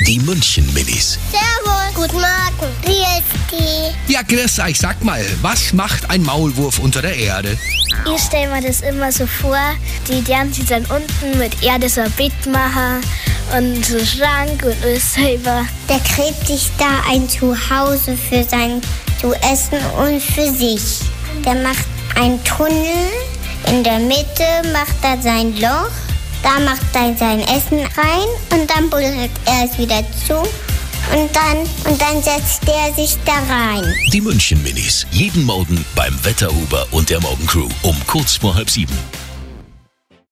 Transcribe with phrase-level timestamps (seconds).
[0.00, 1.18] Die München Minis.
[1.30, 1.94] Servus.
[1.94, 2.72] Guten Morgen.
[2.82, 4.12] Wie ist die?
[4.12, 7.56] Ja, Chris, ich sag mal, was macht ein Maulwurf unter der Erde?
[8.14, 9.58] Ich stelle mir das immer so vor,
[10.06, 13.00] die lernen sich dann unten mit Erde so ein Bett machen
[13.56, 15.64] und so Schrank und alles selber.
[15.88, 18.82] Der gräbt sich da ein Zuhause für sein
[19.18, 21.00] zu essen und für sich.
[21.42, 21.86] Der macht
[22.16, 23.08] einen Tunnel,
[23.68, 24.44] in der Mitte
[24.74, 25.90] macht er sein Loch,
[26.46, 30.38] da macht er sein Essen rein und dann buddelt er es wieder zu
[31.12, 31.58] und dann,
[31.90, 33.84] und dann setzt er sich da rein.
[34.12, 35.06] Die München Minis.
[35.10, 38.96] Jeden Morgen beim Wetterhuber und der Morgencrew um kurz vor halb sieben.